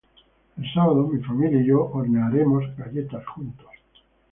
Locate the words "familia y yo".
1.23-1.85